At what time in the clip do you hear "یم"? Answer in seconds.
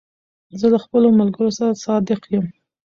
2.33-2.45